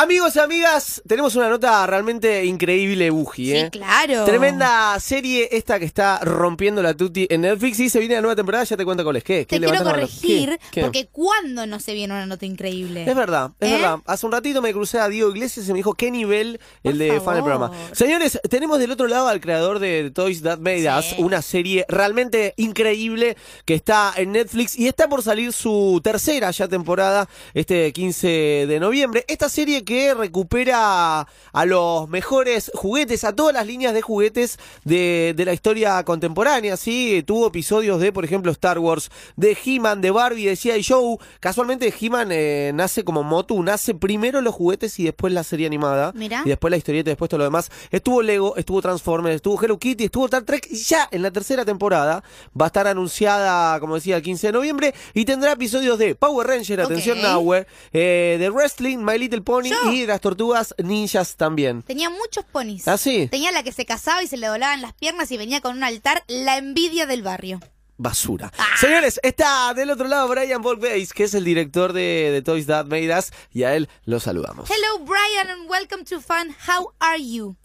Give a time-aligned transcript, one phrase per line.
[0.00, 3.64] Amigos y amigas, tenemos una nota realmente increíble, Buji, ¿eh?
[3.64, 4.24] Sí, claro.
[4.26, 8.36] Tremenda serie esta que está rompiendo la tuti en Netflix y se viene la nueva
[8.36, 9.24] temporada, ya te cuento cuál es.
[9.24, 9.44] ¿Qué?
[9.44, 10.58] ¿Qué Te quiero corregir, ¿Qué?
[10.70, 10.80] ¿Qué?
[10.82, 13.06] porque ¿cuándo no se viene una nota increíble?
[13.10, 13.72] Es verdad, es ¿Eh?
[13.72, 13.98] verdad.
[14.06, 17.08] Hace un ratito me crucé a Diego Iglesias y me dijo qué nivel el de
[17.20, 17.42] fan del favor.
[17.42, 17.72] programa.
[17.90, 20.88] Señores, tenemos del otro lado al creador de Toys That Made Sí.
[21.14, 26.52] Us, una serie realmente increíble que está en Netflix y está por salir su tercera
[26.52, 28.28] ya temporada este 15
[28.68, 29.24] de noviembre.
[29.26, 35.32] Esta serie que recupera a los mejores juguetes, a todas las líneas de juguetes de,
[35.34, 37.24] de la historia contemporánea, ¿sí?
[37.26, 40.84] Tuvo episodios de, por ejemplo, Star Wars, de He-Man, de Barbie, de G.I.
[40.86, 41.16] Joe.
[41.40, 46.12] Casualmente He-Man eh, nace como Motu, nace primero los juguetes y después la serie animada.
[46.14, 46.42] Mirá.
[46.44, 47.70] Y después la historieta y después todo lo demás.
[47.90, 51.64] Estuvo Lego, estuvo Transformers, estuvo Hello Kitty, estuvo Star Trek y ya en la tercera
[51.64, 52.22] temporada
[52.60, 56.46] va a estar anunciada, como decía, el 15 de noviembre y tendrá episodios de Power
[56.46, 57.22] Ranger, atención.
[57.22, 59.77] Nowhere, eh, de Wrestling, My Little Pony Yo.
[59.92, 61.82] Y las tortugas ninjas también.
[61.82, 62.86] Tenía muchos ponis.
[62.88, 63.28] ¿Ah, sí?
[63.30, 65.84] Tenía la que se casaba y se le doblaban las piernas y venía con un
[65.84, 67.60] altar, la envidia del barrio.
[67.96, 68.52] basura.
[68.58, 68.66] Ah.
[68.80, 72.86] Señores, está del otro lado Brian Volkbeis, que es el director de, de Toys That
[72.86, 74.70] Made Us, y a él lo saludamos.
[74.70, 76.54] Hello Brian and welcome to Fun.
[76.68, 77.56] How are you?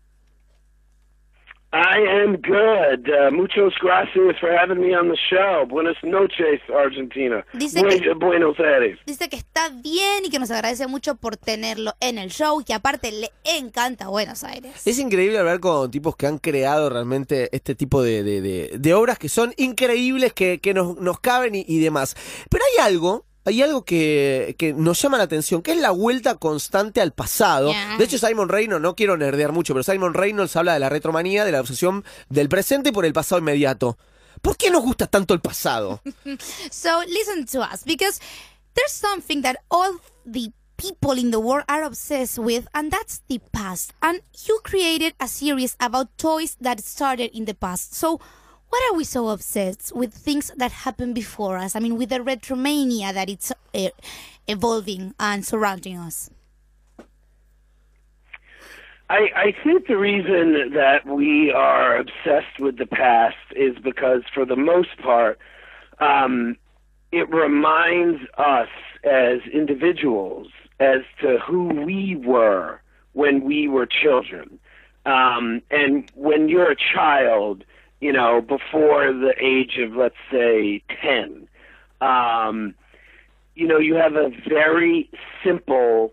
[1.75, 3.09] I am good.
[3.09, 5.65] Uh, muchos gracias for having me on the show.
[5.67, 7.43] Buenas noches, Argentina.
[7.53, 8.99] Dice Buen- que- Buenos Aires.
[9.07, 12.75] Dice que está bien y que nos agradece mucho por tenerlo en el show que
[12.75, 14.85] aparte le encanta Buenos Aires.
[14.85, 18.93] Es increíble hablar con tipos que han creado realmente este tipo de, de- de- de
[18.93, 22.15] obras que son increíbles, que, que nos, nos caben y, y demás.
[22.51, 26.35] Pero hay algo, hay algo que, que nos llama la atención, que es la vuelta
[26.35, 27.73] constante al pasado.
[27.97, 31.43] De hecho, Simon Reynolds, no quiero nerdear mucho, pero Simon Reynolds habla de la retromanía,
[31.43, 33.97] de la obsesión del presente por el pasado inmediato.
[34.41, 36.01] ¿Por qué nos gusta tanto el pasado?
[36.71, 38.19] So listen to us because
[38.73, 43.39] there's something that all the people in the world are obsessed with and that's the
[43.51, 43.93] past.
[44.01, 47.93] And you created a series about toys that started in the past.
[47.93, 48.19] So
[48.73, 51.75] why are we so obsessed with things that happened before us?
[51.75, 53.89] I mean with the retromania that it's uh,
[54.47, 56.31] evolving and surrounding us.
[59.11, 64.43] I, I think the reason that we are obsessed with the past is because, for
[64.43, 65.37] the most part,
[65.99, 66.57] um,
[67.11, 68.69] it reminds us
[69.03, 70.47] as individuals
[70.79, 72.81] as to who we were
[73.11, 74.57] when we were children.
[75.05, 77.65] Um, and when you're a child,
[78.03, 81.47] you know, before the age of, let's say, 10,
[82.01, 82.75] um,
[83.55, 85.09] you know, you have a very
[85.41, 86.11] simple,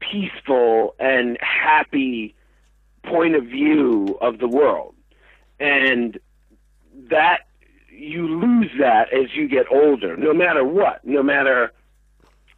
[0.00, 2.34] peaceful, and happy
[3.04, 4.96] point of view of the world.
[5.60, 6.18] And
[7.08, 7.42] that
[7.88, 11.72] you lose that as you get older, no matter what, no matter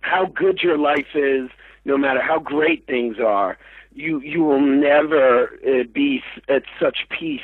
[0.01, 1.51] how good your life is,
[1.85, 3.59] no matter how great things are,
[3.93, 7.43] you you will never uh, be at such peace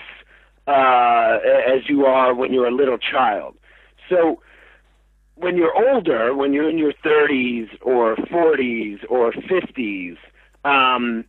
[0.71, 3.57] uh, as you are when you're a little child.
[4.09, 4.41] So
[5.35, 10.17] when you're older, when you're in your 30s or 40s or 50s,
[10.65, 11.25] um,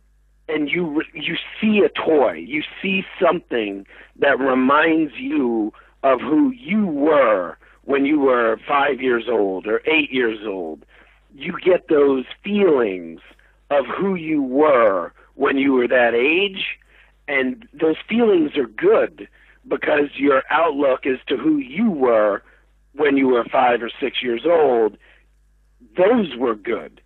[0.48, 3.86] and you you see a toy, you see something
[4.16, 5.72] that reminds you
[6.02, 10.84] of who you were when you were five years old or eight years old.
[11.34, 13.20] You get those feelings
[13.70, 16.78] of who you were when you were that age,
[17.32, 19.28] and those feelings are good
[19.66, 22.42] because your outlook as to who you were
[22.94, 24.98] when you were five or six years old,
[25.96, 27.00] those were good.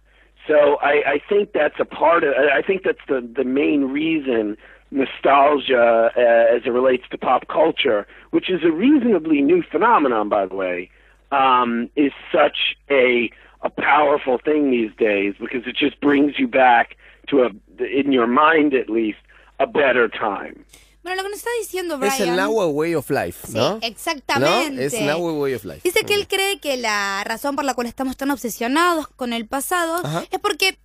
[0.48, 2.34] So I, I think that's a part of.
[2.34, 4.56] I think that's the the main reason
[4.90, 10.46] nostalgia, uh, as it relates to pop culture, which is a reasonably new phenomenon, by
[10.46, 10.88] the way,
[11.32, 13.30] um, is such a
[13.62, 16.96] a powerful thing these days because it just brings you back
[17.28, 17.50] to a,
[17.84, 19.18] in your mind at least,
[19.58, 20.54] a better time.
[21.02, 22.14] Bueno, lo que nos está diciendo Brian.
[22.14, 23.78] Es el Nahua Way of Life, Sí, ¿no?
[23.82, 24.70] exactamente.
[24.72, 24.80] ¿No?
[24.82, 25.80] Es Nahua Way of Life.
[25.84, 29.46] Dice que él cree que la razón por la cual estamos tan obsesionados con el
[29.46, 30.24] pasado Ajá.
[30.30, 30.76] es porque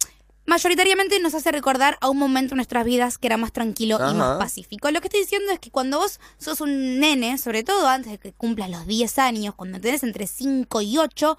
[0.45, 4.13] mayoritariamente nos hace recordar a un momento en nuestras vidas que era más tranquilo y
[4.13, 4.91] más pacífico.
[4.91, 8.17] Lo que estoy diciendo es que cuando vos sos un nene, sobre todo antes de
[8.19, 11.37] que cumplas los 10 años, cuando tenés entre 5 y 8,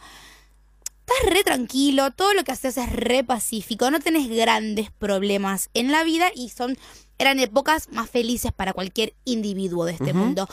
[1.06, 5.92] estás re tranquilo, todo lo que haces es re pacífico, no tenés grandes problemas en
[5.92, 6.76] la vida y son
[7.22, 10.48] eran épocas más felices para cualquier individuo de este mundo.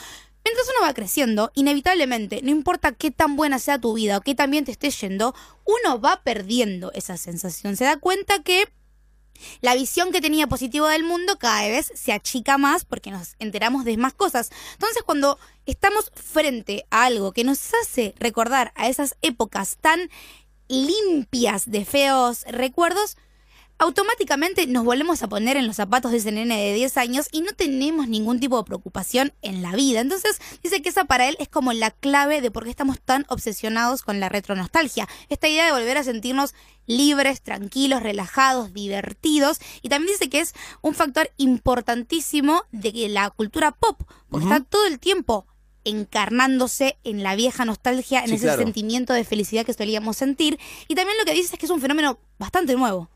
[0.45, 4.35] Mientras uno va creciendo, inevitablemente, no importa qué tan buena sea tu vida o qué
[4.35, 5.35] tan bien te esté yendo,
[5.65, 7.75] uno va perdiendo esa sensación.
[7.75, 8.71] Se da cuenta que
[9.61, 13.85] la visión que tenía positiva del mundo cada vez se achica más porque nos enteramos
[13.85, 14.49] de más cosas.
[14.73, 20.09] Entonces, cuando estamos frente a algo que nos hace recordar a esas épocas tan
[20.67, 23.17] limpias de feos recuerdos,
[23.79, 27.41] automáticamente nos volvemos a poner en los zapatos de ese nene de 10 años y
[27.41, 30.01] no tenemos ningún tipo de preocupación en la vida.
[30.01, 33.25] Entonces dice que esa para él es como la clave de por qué estamos tan
[33.29, 35.07] obsesionados con la retronostalgia.
[35.29, 36.53] Esta idea de volver a sentirnos
[36.85, 39.59] libres, tranquilos, relajados, divertidos.
[39.81, 44.85] Y también dice que es un factor importantísimo de la cultura pop, porque está todo
[44.87, 45.45] el tiempo
[45.85, 48.61] encarnándose en la vieja nostalgia, en Sí, ese claro.
[48.63, 50.59] sentimiento de felicidad que solíamos sentir.
[50.87, 53.09] Y también lo que dice es que es un fenómeno bastante nuevo.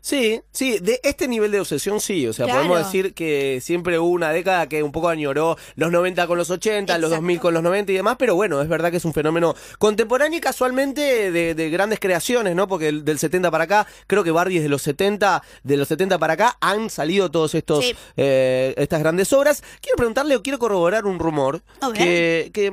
[0.00, 2.60] Sí, sí, de este nivel de obsesión sí, o sea, Claro.
[2.60, 6.50] podemos decir que siempre hubo una década que un poco añoró los 90 con los
[6.50, 7.16] 80, los Exacto.
[7.22, 10.38] 2000 con los 90 y demás, pero bueno, es verdad que es un fenómeno contemporáneo
[10.38, 12.68] y casualmente de, de grandes creaciones, ¿no?
[12.68, 15.88] Porque el- del 70 para acá, creo que Barbie es de los 70, de los
[15.88, 17.94] 70 para acá han salido todos estos Sí.
[18.16, 19.62] eh, estas grandes obras.
[19.80, 21.60] Quiero preguntarle o quiero corroborar un rumor
[21.94, 22.72] que, que-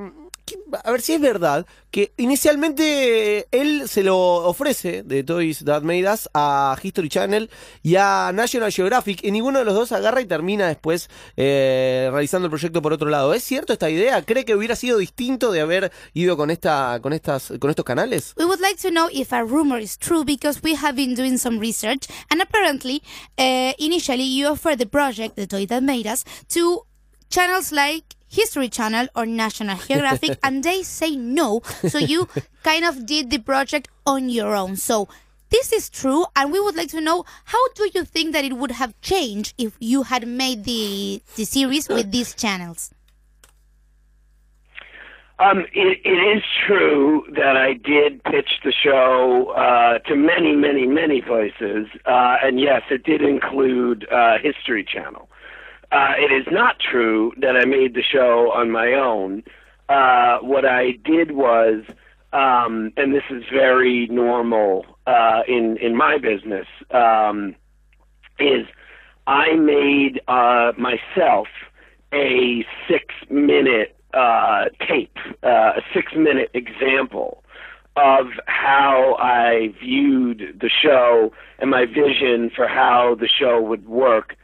[0.84, 6.12] a ver si es verdad que inicialmente él se lo ofrece de Toys That Made
[6.12, 7.50] Us a History Channel
[7.84, 12.48] y a National Geographic y ninguno de los dos agarra y termina después eh, realizando
[12.48, 13.34] el proyecto por otro lado.
[13.34, 14.22] ¿Es cierto esta idea?
[14.24, 18.34] ¿Cree que hubiera sido distinto de haber ido con esta con estas con estos canales?
[18.38, 21.38] We would like to know if a rumor is true because we have been doing
[21.38, 23.02] some research and apparently,
[23.38, 26.86] uh, initially you offered the project, the toy that made us, to
[27.30, 31.62] channels like History Channel or National Geographic and they say no.
[31.88, 32.28] So you
[32.64, 34.76] kind of did the project on your own.
[34.76, 35.08] So
[35.50, 38.54] this is true and we would like to know how do you think that it
[38.54, 42.92] would have changed if you had made the, the series with these channels?
[45.38, 50.88] Um, it, it is true that I did pitch the show uh, to many, many,
[50.88, 55.28] many places, uh, and yes, it did include uh, History Channel.
[55.96, 59.44] Uh, it is not true that I made the show on my own.
[59.88, 61.86] Uh, what I did was,
[62.34, 67.56] um, and this is very normal uh, in in my business, um,
[68.40, 68.66] is
[69.26, 71.48] I made uh, myself
[72.14, 77.42] a six minute uh, tape, uh, a six minute example
[77.96, 84.36] of how I viewed the show and my vision for how the show would work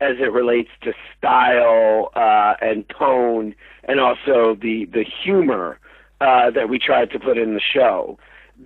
[0.00, 3.54] as it relates to style uh, and tone
[3.84, 5.78] and also the, the humor
[6.20, 8.18] uh, that we tried to put in the show.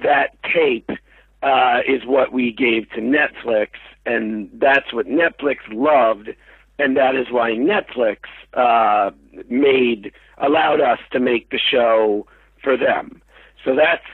[0.03, 0.91] That tape
[1.43, 3.71] uh, is what we gave to Netflix,
[4.07, 6.31] and that's what Netflix loved,
[6.79, 8.19] and that is why Netflix
[8.55, 9.11] uh,
[9.49, 12.27] made allowed us to make the show
[12.63, 13.23] for them.
[13.65, 14.05] So that's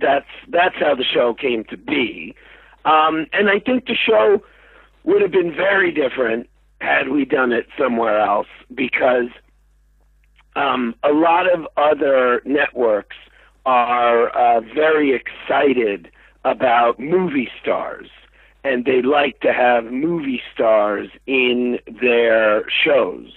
[0.00, 2.34] that's that's how the show came to be,
[2.84, 4.42] um, and I think the show
[5.04, 6.48] would have been very different
[6.80, 9.28] had we done it somewhere else because
[10.54, 13.16] um, a lot of other networks
[13.64, 16.10] are uh, very excited
[16.44, 18.08] about movie stars
[18.66, 23.32] and they like to have movie stars in their shows.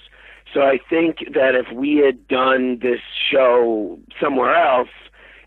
[0.52, 3.00] So I think that if we had done this
[3.30, 4.88] show somewhere else,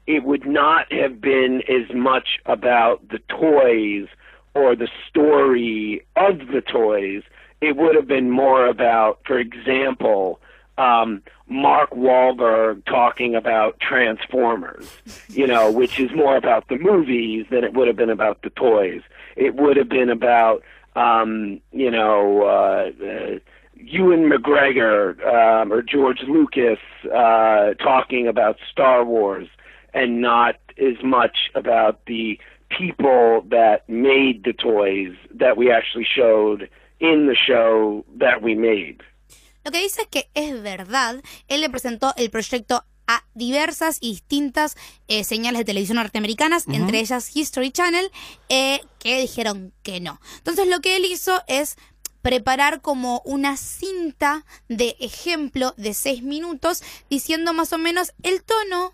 [0.07, 4.07] it would not have been as much about the toys
[4.56, 7.24] or the story of the toys.
[7.63, 10.42] It would have been more about, for example,
[10.77, 14.92] um, Mark Wahlberg talking about Transformers,
[15.30, 18.50] you know, which is more about the movies than it would have been about the
[18.50, 19.01] toys.
[19.38, 20.62] It would have been about,
[20.98, 23.39] um, you know, uh, uh,
[23.77, 26.79] Ewan McGregor um, or George Lucas
[27.15, 29.48] uh, talking about Star Wars,
[29.93, 32.38] and not as much about the
[32.77, 36.70] people that made the toys that we actually showed
[37.03, 38.98] in the show that we made.
[39.65, 44.12] Lo que dice es que es verdad, él le presentó el proyecto a diversas y
[44.12, 44.77] distintas
[45.10, 48.10] eh, señales de televisión norteamericanas, entre ellas History Channel,
[48.48, 50.19] eh, que dijeron que no.
[50.38, 51.75] Entonces lo que él hizo es
[52.22, 58.93] preparar como una cinta de ejemplo de seis minutos diciendo más o menos el tono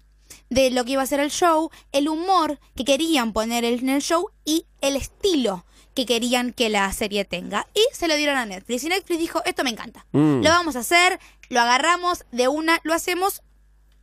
[0.49, 4.01] de lo que iba a ser el show, el humor que querían poner en el
[4.01, 7.67] show y el estilo que querían que la serie tenga.
[7.73, 8.83] Y se lo dieron a Netflix.
[8.83, 10.05] Y Netflix dijo, esto me encanta.
[10.11, 10.41] Mm.
[10.41, 11.19] Lo vamos a hacer,
[11.49, 13.41] lo agarramos de una, lo hacemos.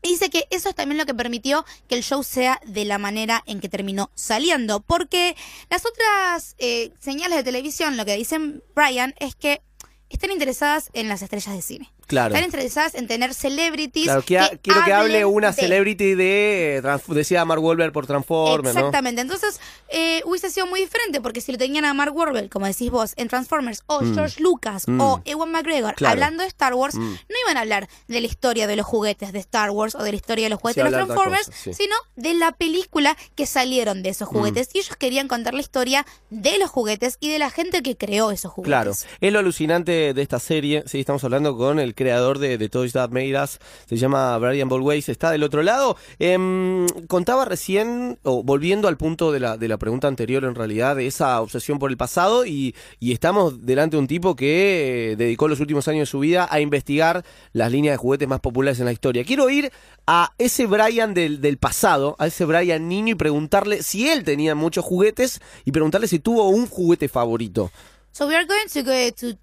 [0.02, 2.98] Y dice que eso es también lo que permitió que el show sea de la
[2.98, 4.80] manera en que terminó saliendo.
[4.80, 5.36] Porque
[5.70, 9.62] las otras eh, señales de televisión, lo que dicen Brian, es que
[10.08, 11.92] están interesadas en las estrellas de cine.
[12.06, 12.34] Claro.
[12.34, 14.04] Están interesadas en tener celebrities.
[14.06, 18.74] Claro, que ha- quiero que hable una de- celebrity de, decía Mark Wahlberg por Transformers,
[18.74, 18.80] ¿no?
[18.80, 19.20] Exactamente.
[19.22, 22.90] Entonces, eh, hubiese sido muy diferente porque si lo tenían a Mark Wahlberg, como decís
[22.90, 25.96] vos, en Transformers, o George Lucas, o Ewan McGregor, Mm.
[25.96, 26.10] Claro.
[26.10, 26.12] Mm.
[26.22, 29.38] hablando de Star Wars, no iban a hablar de la historia de los juguetes de
[29.40, 31.58] Star Wars o de la historia de los juguetes Sí, de los de Transformers, cosa,
[31.64, 31.70] sí.
[31.70, 31.74] Mm.
[31.74, 34.68] sino de la película que salieron de esos juguetes.
[34.72, 38.30] Y ellos querían contar la historia de los juguetes y de la gente que creó
[38.30, 38.68] esos juguetes.
[38.70, 40.84] Claro, es lo alucinante de esta serie.
[40.86, 43.58] Sí, estamos hablando con el creador de, de That Made Us.
[43.86, 45.96] Se llama Brian Bolways, está del otro lado.
[46.20, 50.94] Em, contaba recién, o volviendo al punto de la, de la pregunta anterior, en realidad,
[50.94, 52.46] de esa obsesión por el pasado.
[52.46, 56.20] Y, y estamos delante de un tipo que eh, dedicó los últimos años de su
[56.20, 59.24] vida a investigar las líneas de juguetes más populares en la historia.
[59.24, 59.72] Quiero ir
[60.06, 64.54] a ese Brian del, del pasado, a ese Brian niño, y preguntarle si él tenía
[64.54, 67.70] muchos juguetes y preguntarle si tuvo un juguete favorito.
[68.12, 69.38] So we are going to go to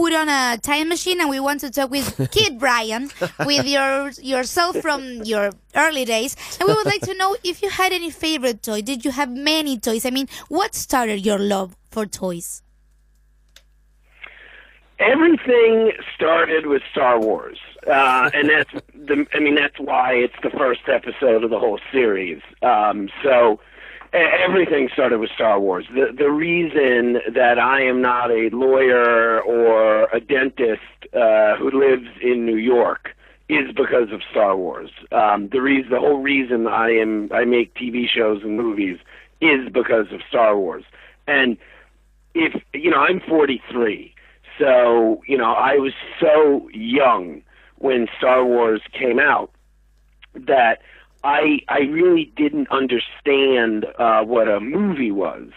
[0.00, 3.10] put on a time machine and we want to talk with Kid Brian,
[3.44, 7.68] with your yourself from your early days, and we would like to know if you
[7.68, 8.80] had any favorite toy.
[8.80, 10.06] Did you have many toys?
[10.06, 12.62] I mean, what started your love for toys?
[15.00, 19.26] everything started with Star Wars, uh, and that's the.
[19.32, 22.42] I mean, that's why it's the first episode of the whole series.
[22.62, 23.60] Um, so
[24.12, 25.86] everything started with Star Wars.
[25.94, 30.82] The the reason that I am not a lawyer or a dentist
[31.14, 33.14] uh, who lives in New York
[33.48, 34.90] is because of Star Wars.
[35.12, 38.98] Um, the reason, the whole reason I am I make TV shows and movies
[39.40, 40.84] is because of Star Wars.
[41.26, 41.56] And
[42.34, 44.14] if you know, I'm 43,
[44.58, 47.42] so you know, I was so young
[47.78, 49.50] when Star Wars came out
[50.34, 50.80] that
[51.24, 55.50] I I really didn't understand uh, what a movie was.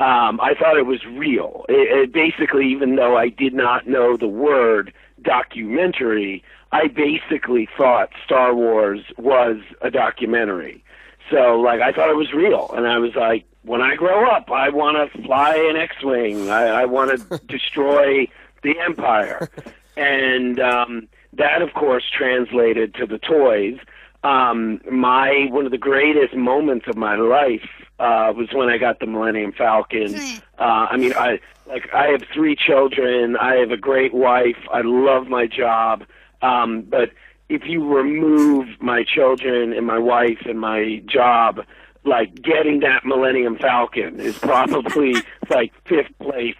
[0.00, 1.64] Um, I thought it was real.
[1.68, 4.92] It, it basically, even though I did not know the word
[5.22, 6.42] documentary,
[6.72, 10.82] I basically thought Star Wars was a documentary.
[11.30, 14.50] So, like, I thought it was real, and I was like, when I grow up,
[14.50, 16.50] I want to fly an X-wing.
[16.50, 18.26] I, I want to destroy
[18.62, 19.48] the Empire,
[19.96, 23.78] and um, that, of course, translated to the toys.
[24.24, 28.98] Um, my one of the greatest moments of my life uh, was when I got
[28.98, 30.14] the Millennium Falcon.
[30.56, 33.36] Uh, I mean, I like I have three children.
[33.36, 34.56] I have a great wife.
[34.72, 36.04] I love my job.
[36.42, 37.10] Um, but
[37.48, 41.64] if you remove my children and my wife and my job,
[42.04, 45.16] like getting that Millennium Falcon is probably
[45.50, 46.54] like fifth place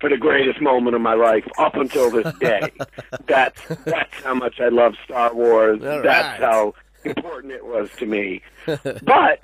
[0.00, 2.70] for the greatest moment of my life up until this day.
[3.26, 5.84] that's that's how much I love Star Wars.
[5.84, 6.50] All that's right.
[6.50, 6.74] how
[7.06, 8.42] important it was to me.
[8.66, 9.40] But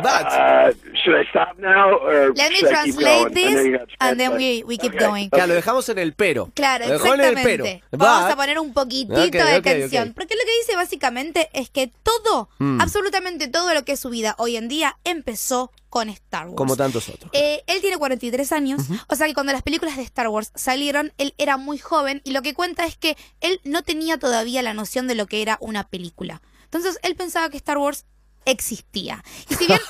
[0.00, 0.70] But uh,
[1.02, 4.62] should I stop now or Let me should I keep translate this, and then we,
[4.64, 5.04] we keep Okay.
[5.04, 5.28] going.
[5.28, 6.52] Claro, lo dejamos en el pero.
[6.54, 7.64] Claro, Lo dejó en el pero.
[7.64, 7.82] exactamente.
[7.90, 10.08] Vamos But- a poner un poquitito Ok, de ok, canción.
[10.10, 10.14] ok.
[10.14, 12.80] Porque lo que dice básicamente es que todo, Mm.
[12.80, 16.56] absolutamente todo lo que es su vida hoy en día empezó con Star Wars.
[16.56, 17.32] Como tantos otros.
[17.34, 21.12] Eh, él tiene 43 años, o sea que cuando las películas de Star Wars salieron,
[21.18, 24.74] él era muy joven y lo que cuenta es que él no tenía todavía la
[24.74, 26.40] noción de lo que era una película.
[26.68, 28.04] Entonces él pensaba que Star Wars
[28.44, 29.22] existía.
[29.48, 29.80] Y si bien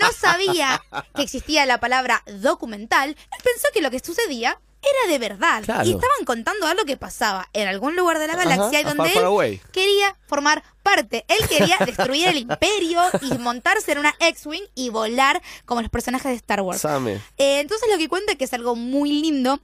[0.00, 0.82] no sabía
[1.14, 5.64] que existía la palabra documental, él pensó que lo que sucedía era de verdad.
[5.64, 5.84] Claro.
[5.88, 9.60] Y estaban contando algo que pasaba en algún lugar de la galaxia y donde él
[9.72, 11.24] quería formar parte.
[11.28, 16.30] Él quería destruir el imperio y montarse en una X-Wing y volar como los personajes
[16.30, 16.84] de Star Wars.
[16.84, 19.60] Eh, entonces lo que cuenta que es algo muy lindo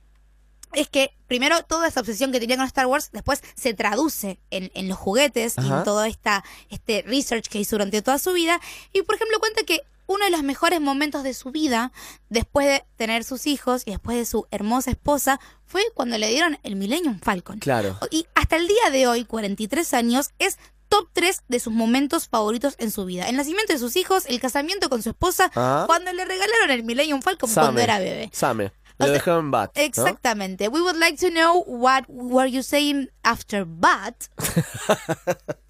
[0.74, 4.70] es que primero toda esa obsesión que tenía con Star Wars después se traduce en,
[4.74, 8.60] en los juguetes y en todo esta, este research que hizo durante toda su vida.
[8.92, 11.90] Y por ejemplo cuenta que uno de los mejores momentos de su vida,
[12.28, 16.58] después de tener sus hijos y después de su hermosa esposa, fue cuando le dieron
[16.62, 17.58] el Millennium Falcon.
[17.58, 17.98] Claro.
[18.10, 20.58] Y hasta el día de hoy, 43 años, es
[20.90, 23.28] top 3 de sus momentos favoritos en su vida.
[23.30, 25.84] El nacimiento de sus hijos, el casamiento con su esposa, Ah.
[25.86, 28.28] cuando le regalaron el Millennium Falcon cuando era bebé.
[28.32, 28.72] Same.
[28.98, 29.70] Lo sea, dejó en bat.
[29.76, 30.70] ¿no?
[30.70, 34.28] We would like to know what were you saying after but.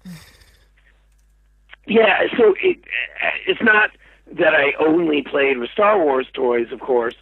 [1.87, 2.79] Yeah, so it,
[3.47, 3.91] it's not
[4.33, 7.15] that I only played with Star Wars toys, of course.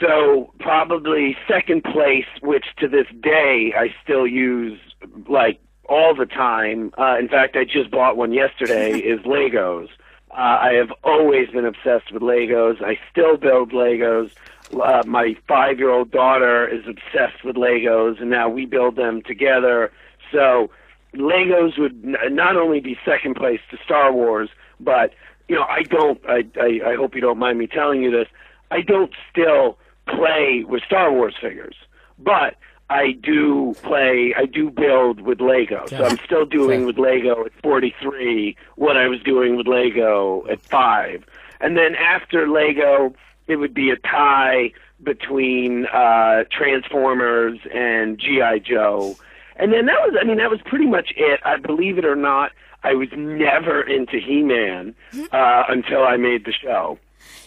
[0.00, 4.80] So probably second place, which to this day I still use
[5.28, 6.92] like all the time.
[6.98, 8.98] Uh, in fact, I just bought one yesterday.
[8.98, 9.88] is Legos.
[10.32, 12.82] Uh, I have always been obsessed with Legos.
[12.82, 14.32] I still build Legos.
[14.80, 19.92] Uh, my five-year-old daughter is obsessed with Legos, and now we build them together.
[20.32, 20.70] So
[21.14, 24.50] Legos would n- not only be second place to Star Wars,
[24.80, 25.12] but
[25.48, 26.20] you know I don't.
[26.28, 28.28] I, I I hope you don't mind me telling you this.
[28.70, 31.76] I don't still play with Star Wars figures,
[32.18, 32.56] but
[32.90, 35.86] I do play, I do build with Lego.
[35.86, 40.60] So I'm still doing with Lego at 43 what I was doing with Lego at
[40.60, 41.24] five.
[41.60, 43.14] And then after Lego,
[43.46, 44.72] it would be a tie
[45.02, 48.60] between uh, Transformers and G.I.
[48.60, 49.16] Joe.
[49.56, 51.40] And then that was, I mean, that was pretty much it.
[51.44, 52.50] I believe it or not,
[52.82, 54.94] I was never into He-Man
[55.32, 56.98] uh, until I made the show.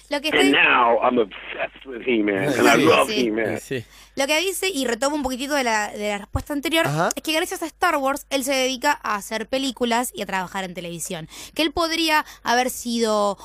[0.10, 3.26] Lo que, And estoy- now I'm obsessed with He-Man, and I love Sí.
[3.28, 3.60] He-Man.
[3.60, 3.84] Sí.
[4.16, 7.10] lo que dice, y retomo un poquitito de la, de la respuesta anterior, Ajá.
[7.14, 10.64] es que gracias a Star Wars él se dedica a hacer películas y a trabajar
[10.64, 11.28] en televisión.
[11.54, 13.38] Que él podría haber sido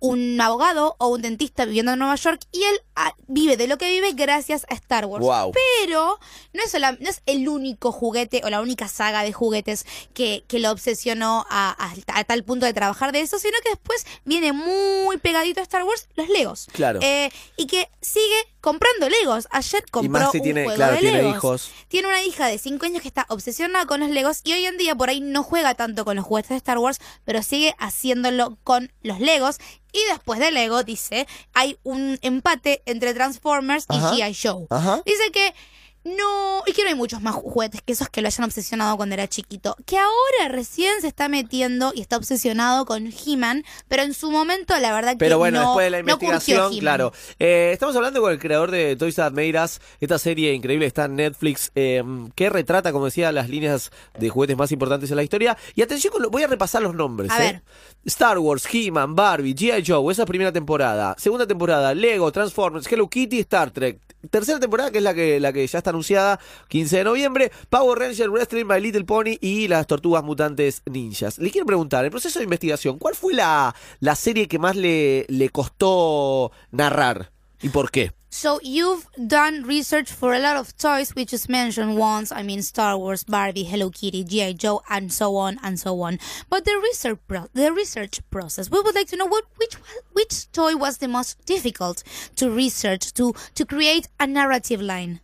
[0.00, 3.76] un abogado o un dentista viviendo en Nueva York y él ah, vive de lo
[3.78, 5.24] que vive gracias a Star Wars.
[5.24, 5.52] Wow.
[5.52, 6.18] Pero
[6.54, 10.42] no es, sola- no es el único juguete o la única saga de juguetes que,
[10.48, 14.06] que lo obsesionó a, a- a tal punto de trabajar de eso, sino que después
[14.24, 16.68] viene muy pegadito a Star Wars los Legos.
[16.72, 16.98] Claro.
[17.02, 19.48] Eh, y que sigue comprando Legos.
[19.50, 21.36] Ayer compró más si un tiene- juego claro, de tiene Legos.
[21.36, 21.70] hijos.
[21.88, 24.78] Tiene una hija de 5 años que está obsesionada con los Legos y hoy en
[24.78, 28.56] día por ahí no juega tanto con los juguetes de Star Wars, pero sigue haciéndolo
[28.64, 29.58] con los Legos.
[29.92, 34.14] Y después de Lego, dice, hay un empate entre Transformers Ajá.
[34.14, 34.36] y G.I.
[34.42, 34.66] Joe.
[34.70, 35.02] Ajá.
[35.04, 35.54] Dice que
[36.02, 39.14] no, y que no hay muchos más juguetes que esos que lo hayan obsesionado cuando
[39.14, 39.76] era chiquito.
[39.84, 44.74] Que ahora recién se está metiendo y está obsesionado con He-Man, pero en su momento
[44.78, 47.12] la verdad que Pero bueno, no, después de la investigación, claro.
[47.38, 51.04] Eh, estamos hablando con el creador de Toys That Made Us, esta serie increíble está
[51.04, 52.02] en Netflix, eh,
[52.34, 55.56] que retrata, como decía, las líneas de juguetes más importantes en la historia.
[55.74, 57.30] Y atención, con lo- voy a repasar los nombres.
[57.30, 57.52] A ¿eh?
[57.52, 57.62] ver.
[58.06, 59.84] Star Wars, He-Man, Barbie, G.I.
[59.86, 61.14] Joe, esa es primera temporada.
[61.18, 63.98] Segunda temporada, Lego, Transformers, Hello Kitty, Star Trek.
[64.28, 67.52] Tercera temporada, que es la que, la que ya está anunciada, 15 de noviembre.
[67.70, 71.38] Power Rangers, Wrestling, My Little Pony y las Tortugas Mutantes Ninjas.
[71.38, 75.24] Le quiero preguntar, el proceso de investigación, ¿cuál fue la, la serie que más le,
[75.28, 77.32] le costó narrar?
[77.62, 78.12] ¿Y por qué?
[78.32, 82.30] So you've done research for a lot of toys we just mentioned once.
[82.30, 86.20] I mean Star Wars, Barbie, Hello Kitty, GI Joe, and so on and so on.
[86.48, 89.74] But the research pro- the research process, we would like to know what which
[90.12, 92.04] which toy was the most difficult
[92.36, 95.20] to research to to create a narrative line.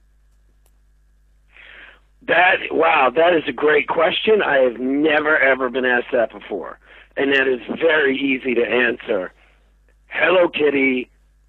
[2.26, 4.42] That wow, that is a great question.
[4.42, 6.80] I have never ever been asked that before,
[7.16, 9.32] and that is very easy to answer.
[10.08, 11.08] Hello Kitty,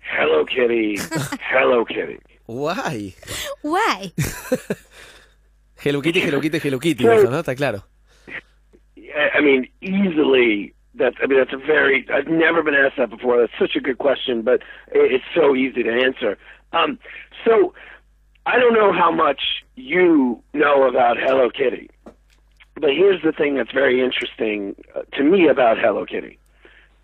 [0.09, 0.97] Hello Kitty,
[1.51, 2.19] Hello Kitty.
[2.45, 3.13] Why?
[3.61, 4.11] Why?
[5.81, 7.07] Hello Kitty, Hello Kitty, Hello Kitty, Sí.
[7.09, 7.39] eso, ¿no?
[7.39, 7.83] Está claro.
[8.97, 10.73] I I mean, easily.
[10.95, 11.15] That's.
[11.21, 12.07] I mean, that's a very.
[12.11, 13.39] I've never been asked that before.
[13.39, 14.61] That's such a good question, but
[14.95, 16.37] i- it's so easy to answer.
[16.73, 16.97] Um,
[17.45, 17.73] so,
[18.47, 19.41] I don't know how much
[19.75, 21.89] you know about Hello Kitty,
[22.75, 26.39] but here's the thing that's very interesting uh, to me about Hello Kitty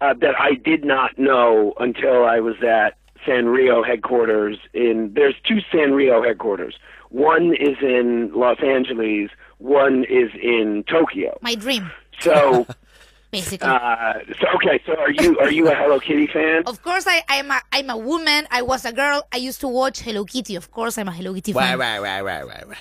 [0.03, 2.91] uh, that I did not know until I was at
[3.25, 4.57] Sanrio headquarters.
[4.73, 6.75] In there's two Sanrio headquarters.
[7.09, 9.29] One is in Los Angeles.
[9.59, 11.31] One is in Tokyo.
[11.41, 11.89] My dream,
[12.19, 12.65] So,
[13.31, 13.67] basically.
[13.69, 14.77] uh, so okay.
[14.85, 16.63] So, are you are you a Hello Kitty fan?
[16.65, 18.41] of course, I, I'm a I'm a woman.
[18.51, 19.19] I was a girl.
[19.31, 20.55] I used to watch Hello Kitty.
[20.55, 21.79] Of course, I'm a Hello Kitty Guay, fan.
[21.79, 22.77] Right, right, right, right, guay.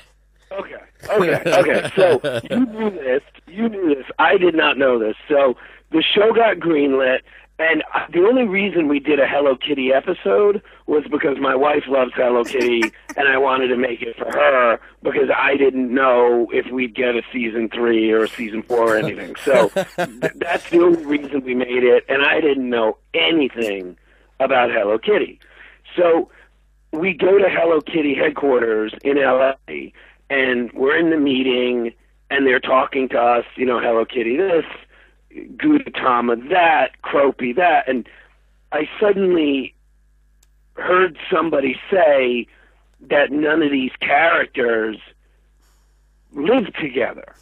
[0.61, 0.83] Okay.
[1.09, 1.43] Okay.
[1.61, 1.91] Okay.
[1.97, 2.05] So
[2.51, 3.23] you knew this.
[3.47, 4.07] You knew this.
[4.19, 5.17] I did not know this.
[5.29, 5.57] So
[5.93, 7.21] the show got greenlit,
[7.59, 11.85] and uh, the only reason we did a Hello Kitty episode was because my wife
[11.87, 12.83] loves Hello Kitty,
[13.17, 17.15] and I wanted to make it for her because I didn't know if we'd get
[17.15, 19.37] a season three or a season four or anything.
[19.45, 23.97] So th- that's the only reason we made it, and I didn't know anything
[24.41, 25.39] about Hello Kitty.
[25.97, 26.31] So
[26.93, 29.55] we go to Hello Kitty headquarters in LA
[30.31, 31.93] and we're in the meeting
[32.31, 34.65] and they're talking to us, you know, Hello Kitty this,
[35.57, 38.09] Gudetama that, Keroppi that and
[38.71, 39.75] I suddenly
[40.75, 42.47] heard somebody say
[43.09, 44.97] that none of these characters
[46.33, 47.35] live together.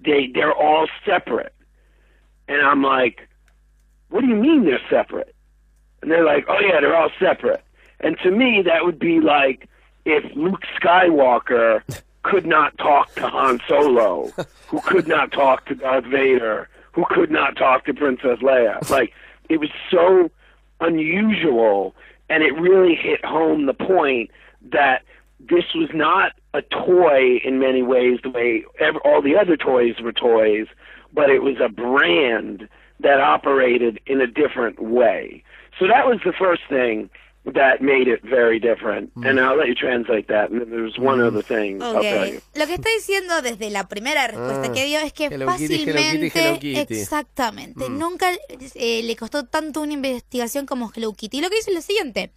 [0.00, 1.54] They they're all separate.
[2.48, 3.28] And I'm like,
[4.10, 5.34] What do you mean they're separate?
[6.04, 7.64] And they're like, oh yeah, they're all separate.
[8.00, 9.68] And to me, that would be like
[10.04, 11.82] if Luke Skywalker
[12.22, 14.30] could not talk to Han Solo,
[14.68, 18.78] who could not talk to Darth Vader, who could not talk to Princess Leia.
[18.94, 19.12] Like,
[19.48, 20.30] it was so
[20.80, 21.94] unusual,
[22.30, 24.30] and it really hit home the point
[24.72, 25.02] that
[25.40, 29.96] this was not a toy in many ways the way ev all the other toys
[30.00, 30.66] were toys,
[31.12, 32.68] but it was a brand
[33.00, 35.42] that operated in a different way.
[35.78, 37.10] So that was the first thing
[37.52, 39.10] that made it very different.
[39.16, 40.50] And I'll let you translate that.
[40.50, 42.32] And then there's one other thing I'll tell Ok.
[42.32, 42.40] you.
[42.54, 45.74] Lo que está diciendo desde la primera respuesta Ah, que dio es que Hello Kitty,
[45.74, 47.00] Hello fácilmente, Kitty, Hello Kitty.
[47.00, 48.30] exactamente, nunca
[48.74, 51.40] eh, le costó tanto una investigación como Hello Kitty.
[51.40, 52.32] Lo que dice es lo siguiente.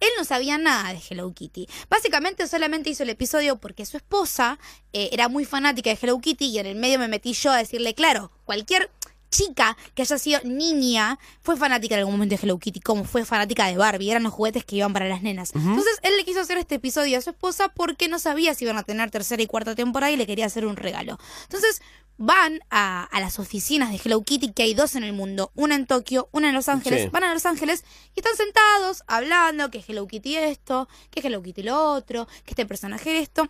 [0.00, 1.68] él no sabía nada de Hello Kitty.
[1.88, 4.58] Básicamente solamente hizo el episodio porque su esposa
[4.92, 7.58] eh, era muy fanática de Hello Kitty y en el medio me metí yo a
[7.58, 8.90] decirle, claro, cualquier
[9.32, 13.24] chica que haya sido niña fue fanática en algún momento de Hello Kitty, como fue
[13.24, 15.52] fanática de Barbie, eran los juguetes que iban para las nenas.
[15.56, 18.76] Entonces él le quiso hacer este episodio a su esposa porque no sabía si iban
[18.76, 21.18] a tener tercera y cuarta temporada y le quería hacer un regalo.
[21.44, 21.82] Entonces
[22.18, 25.74] van a, a las oficinas de Hello Kitty, que hay dos en el mundo, una
[25.74, 27.08] en Tokio, una en Los Ángeles, Sí.
[27.10, 31.62] van a Los Ángeles y están sentados hablando que Hello Kitty esto, que Hello Kitty
[31.62, 33.48] lo otro, que este personaje esto.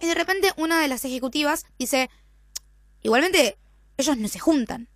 [0.00, 2.10] Y de repente una de las ejecutivas dice,
[3.02, 3.56] igualmente
[3.96, 4.88] ellos no se juntan.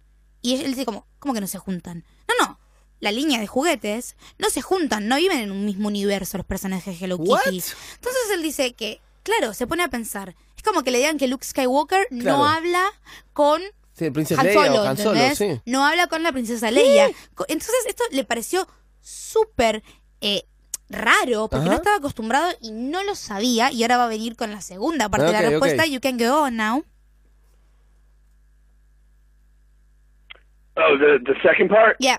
[0.49, 2.05] Y él dice como, ¿cómo que no se juntan?
[2.29, 2.59] No, no.
[3.01, 6.99] La línea de juguetes no se juntan, no viven en un mismo universo los personajes
[6.99, 7.19] de Hello?
[7.19, 7.57] Kitty.
[7.95, 10.35] Entonces él dice que, claro, se pone a pensar.
[10.57, 12.39] Es como que le digan que Luke Skywalker Claro.
[12.39, 12.85] no habla
[13.33, 13.63] con
[13.95, 15.39] Sí, Han Leia Solo, o Han Solo, ¿entendés?
[15.39, 15.61] sí.
[15.65, 17.09] No habla con la princesa Leia.
[17.35, 18.67] Co- Entonces esto le pareció
[19.01, 19.83] súper
[20.21, 20.45] eh,
[20.89, 21.71] raro porque Ajá.
[21.71, 25.09] no estaba acostumbrado y no lo sabía y ahora va a venir con la segunda
[25.09, 25.87] parte de Ok, la respuesta.
[25.87, 26.85] You can go on now.
[30.79, 31.97] Oh, the the second part.
[31.99, 32.19] Yeah.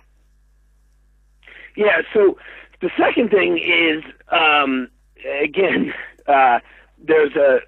[1.76, 2.38] Yeah, so
[2.82, 4.89] the second thing is um,
[5.41, 5.93] again,
[6.28, 6.60] uh,
[7.02, 7.60] there's a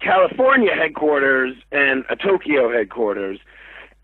[0.00, 3.40] California headquarters and a Tokyo headquarters,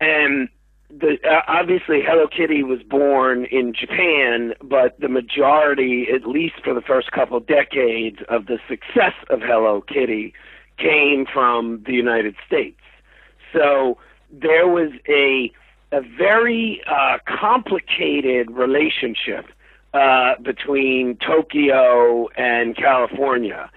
[0.01, 0.49] and
[0.89, 6.73] the uh, obviously Hello Kitty was born in Japan, but the majority, at least for
[6.73, 10.33] the first couple decades, of the success of Hello Kitty
[10.77, 12.79] came from the United States.
[13.53, 13.97] So
[14.31, 15.51] there was a
[15.95, 19.45] a very uh, complicated relationship
[19.93, 23.71] uh, between Tokyo and California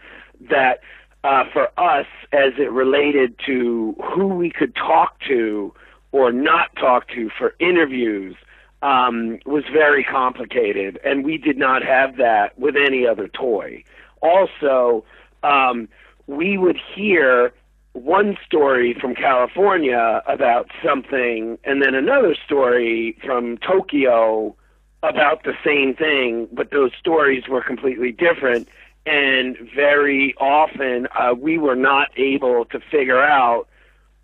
[0.51, 0.81] that
[1.23, 5.73] uh, for us, as it related to who we could talk to
[6.11, 8.35] or not talk to for interviews,
[8.83, 13.85] um, was very complicated, and we did not have that with any other toy.
[14.23, 15.05] Also,
[15.45, 15.89] um,
[16.27, 17.53] we would hear
[17.93, 24.55] one story from California about something, and then another story from Tokyo
[25.03, 28.69] about the same thing, but those stories were completely different.
[29.07, 33.69] And very often, uh, we were not able to figure out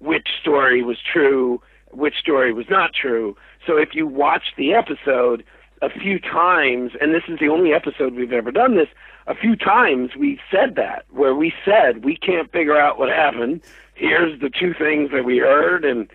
[0.00, 3.36] which story was true, which story was not true.
[3.66, 5.44] So if you watch the episode
[5.80, 8.88] a few times, and this is the only episode we've ever done this,
[9.26, 13.62] a few times we said that, where we said we can't figure out what happened.
[13.94, 16.08] Here's the two things that we heard, and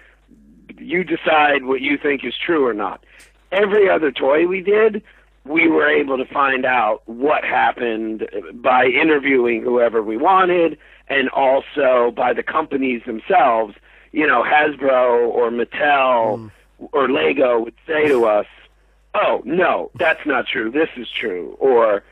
[0.78, 3.04] you decide what you think is true or not.
[3.52, 5.02] Every other toy we did,
[5.46, 12.12] we were able to find out what happened by interviewing whoever we wanted and also
[12.16, 13.76] by the companies themselves.
[14.12, 16.52] You know, Hasbro or Mattel mm.
[16.92, 18.46] or Lego would say to us,
[19.16, 20.70] oh, no, that's not true.
[20.70, 21.56] This is true.
[21.60, 22.04] Or,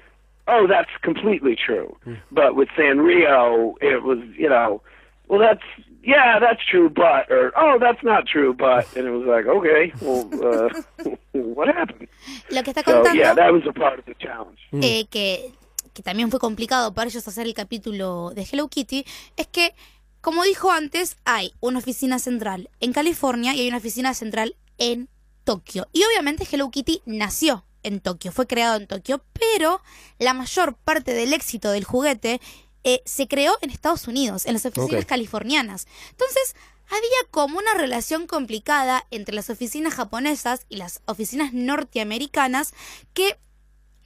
[0.48, 1.96] oh, that's completely true.
[2.32, 4.82] But with Sanrio, it was, you know,
[5.28, 5.64] well, that's,
[6.04, 9.92] yeah, that's true, but, or, oh, that's not true, but, and it was like, okay,
[10.02, 10.70] well, uh,
[11.34, 12.08] what happened?
[12.50, 14.60] Lo que está So, contando yeah, that was a part of the challenge.
[14.72, 15.52] eh, que,
[15.94, 19.04] que también fue complicado para ellos hacer el capítulo de Hello Kitty,
[19.36, 19.74] es que,
[20.22, 25.10] como dijo antes, hay una oficina central en California y hay una oficina central en
[25.44, 25.88] Tokio.
[25.92, 29.82] Y obviamente Hello Kitty nació en Tokio, fue creado en Tokio, pero
[30.20, 32.42] la mayor parte del éxito del juguete
[32.84, 35.88] eh, se creó en Estados Unidos, en las oficinas californianas.
[36.12, 36.56] Entonces,
[36.88, 42.74] había como una relación complicada entre las oficinas japonesas y las oficinas norteamericanas
[43.14, 43.38] que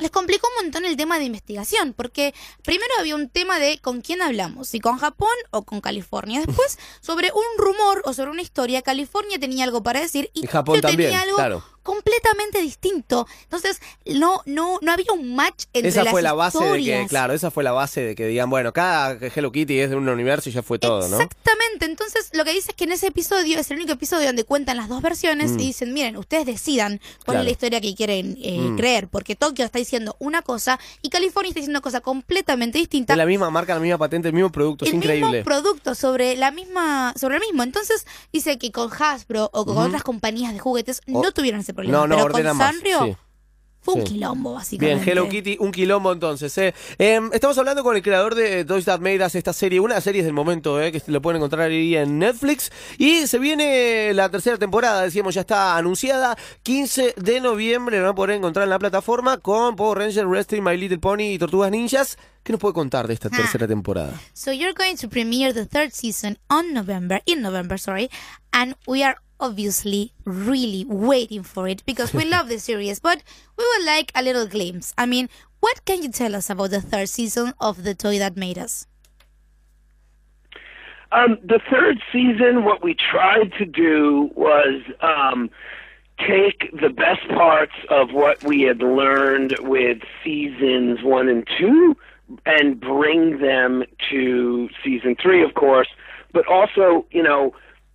[0.02, 4.02] les complicó un montón el tema de investigación, porque primero había un tema de con
[4.02, 6.42] quién hablamos, si con Japón o con California.
[6.46, 10.82] Después, sobre un rumor o sobre una historia, California tenía algo para decir y, Japón
[10.82, 11.64] también, tenía algo claro.
[11.84, 13.28] Completamente distinto.
[13.44, 16.80] Entonces, no, no, no había un match entre Esa las fue la base de que,
[16.80, 17.10] historias.
[17.10, 20.08] claro, esa fue la base de que digan, bueno, cada Hello Kitty es de un
[20.10, 21.18] universo y ya fue todo, ¿no?
[21.20, 24.44] Exactamente, entonces lo que dice es que en ese episodio es el único episodio donde
[24.44, 25.60] cuentan las dos versiones Mm.
[25.60, 27.40] y dicen, miren, ustedes decidan cuál Claro.
[27.42, 28.78] es la historia que quieren eh, Mm.
[28.78, 33.14] creer, porque Tokio está diciendo una cosa y California está diciendo una cosa completamente distinta.
[33.14, 35.30] Es la misma marca, la misma patente, el mismo producto, es el increíble.
[35.40, 39.78] mismo producto sobre la misma sobre el mismo entonces dice que con Hasbro o con
[39.78, 39.88] Ujú.
[39.88, 42.76] otras compañías de juguetes no tuvieron ese problema No, no, pero con ordenan más.
[42.76, 43.18] Sanrio sí.
[43.82, 44.14] fue un sí.
[44.14, 46.56] quilombo básicamente Bien, Hello Kitty, un quilombo entonces.
[46.60, 46.74] ¿eh?
[47.00, 49.98] Em, estamos hablando con el creador de Toys That Made Us, esta serie, una de
[49.98, 50.92] las series del momento, ¿eh?
[50.92, 52.72] que lo pueden encontrar ahí en Netflix.
[53.00, 56.38] Y se viene la tercera temporada, decíamos, ya está anunciada.
[56.64, 60.62] 15 de noviembre lo van a poder encontrar en la plataforma con Power Rangers, Wrestling,
[60.62, 62.18] My Little Pony y Tortugas Ninjas.
[62.44, 63.38] ¿Qué nos puede contar de esta Ah.
[63.38, 64.20] tercera temporada?
[64.34, 68.10] So you're going to premiere the third season on November, in November, sorry,
[68.52, 73.24] and we are obviously really waiting for it because we love the series, but
[73.58, 74.94] we would like a little glimpse.
[74.98, 75.28] I mean,
[75.60, 78.88] what can you tell us about the third season of The Toy That Made Us?
[81.12, 85.50] Um, the third season, what we tried to do was um,
[86.18, 91.98] take the best parts of what we had learned with seasons one and two
[92.46, 95.90] and bring them to season three, of course.
[96.32, 97.54] But also, you know,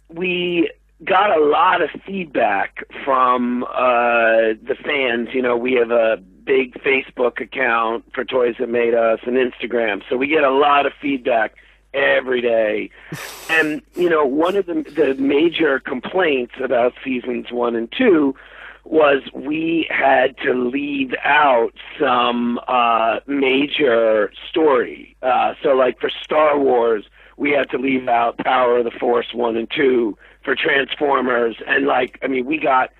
[0.09, 0.70] we
[1.04, 5.28] got a lot of feedback from uh, the fans.
[5.32, 10.02] You know, we have a big Facebook account for Toys That Made Us and Instagram,
[10.09, 11.56] so we get a lot of feedback
[11.92, 12.90] every day.
[13.48, 18.35] And you know, one of the the major complaints about seasons one and two
[18.82, 25.16] was we had to leave out some uh, major story.
[25.22, 27.04] Uh, so, like for Star Wars,
[27.37, 30.18] we had to leave out Power of the Force one and two.
[30.46, 32.92] For Transformers, and like, I mean, we got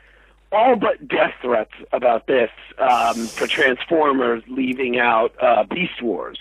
[0.51, 6.41] all but death threats about this um, for Transformers, leaving out uh, Beast Wars.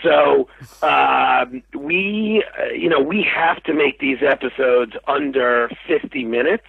[0.00, 0.48] So
[0.80, 6.66] um, we, uh, you know, we have to make these episodes under 50 minutes.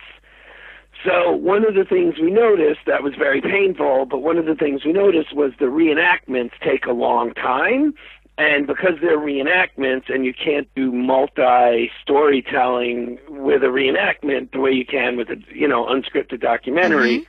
[1.05, 4.55] So one of the things we noticed that was very painful, but one of the
[4.55, 7.93] things we noticed was the reenactments take a long time.
[8.39, 14.71] And because they're reenactments and you can't do multi storytelling with a reenactment the way
[14.71, 17.28] you can with a you know unscripted documentary,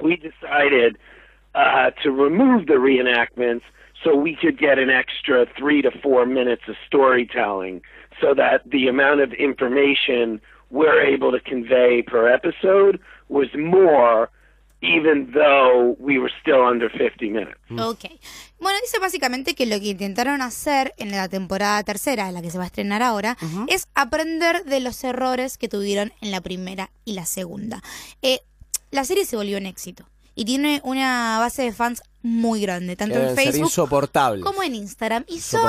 [0.00, 0.96] we decided
[1.56, 3.62] uh, to remove the reenactments
[4.04, 7.82] so we could get an extra three to four minutes of storytelling
[8.20, 10.40] so that the amount of information
[10.70, 14.30] we're able to convey per episode was more
[14.82, 17.58] even though we were still under 50 minutes.
[17.78, 18.06] Ok.
[18.58, 22.50] Bueno, dice básicamente que lo que intentaron hacer en la temporada tercera, en la que
[22.50, 23.36] se va a estrenar ahora,
[23.68, 27.82] es aprender de los errores que tuvieron en la primera y la segunda.
[28.22, 28.40] Eh,
[28.90, 33.14] la serie se volvió un éxito y tiene una base de fans muy grande, tanto
[33.14, 34.44] Deben en ser Facebook insoportables.
[34.44, 35.24] como en Instagram.
[35.28, 35.60] Y son.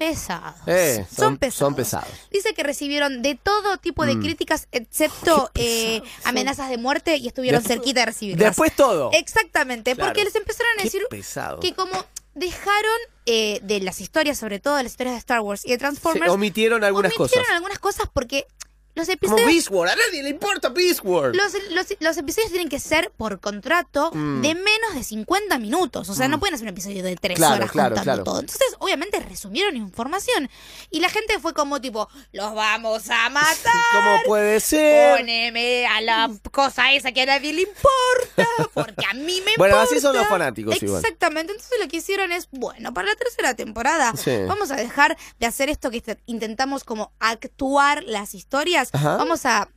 [0.00, 0.54] Pesados.
[0.66, 1.54] Eh, son- son pesados.
[1.58, 2.08] son pesados.
[2.32, 4.06] Dice que recibieron de todo tipo Mm.
[4.06, 8.48] de críticas, excepto eh, amenazas de muerte, y estuvieron Después- cerquita de recibirlas.
[8.48, 9.10] Después todo.
[9.12, 10.08] Exactamente, Claro.
[10.10, 11.60] porque les empezaron a decir pesado.
[11.60, 15.64] que como dejaron eh, de las historias, sobre todo de las historias de Star Wars
[15.64, 17.54] y de Se Transformers, omitieron algunas omitieron cosas.
[17.54, 18.46] algunas cosas porque
[18.94, 19.46] los Como episodios...
[19.46, 19.92] Beast Wars.
[19.92, 21.36] A nadie le importa Beast Wars.
[21.36, 24.40] Los, los- los episodios tienen que ser por contrato Mm.
[24.42, 26.08] de menos de 50 minutos.
[26.08, 28.40] O sea, no pueden hacer un episodio de 3 Claro, horas claro, todo.
[28.40, 30.50] Entonces, obviamente, resumieron información.
[30.90, 33.72] Y la gente fue como tipo, los vamos a matar.
[33.92, 35.18] ¿Cómo puede ser?
[35.18, 39.76] Poneme a la cosa esa que a nadie le importa, porque a mí me Bueno,
[39.76, 39.82] importa.
[39.82, 41.00] así son los fanáticos igual.
[41.00, 41.52] Exactamente.
[41.52, 44.30] Entonces lo que hicieron es, bueno, para la tercera temporada Sí.
[44.48, 48.79] vamos a dejar de hacer esto que intentamos como actuar las historias.
[48.92, 49.16] Ajá.
[49.16, 49.68] Vamos a,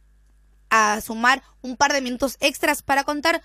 [0.69, 3.41] a sumar un par de minutos extras para contar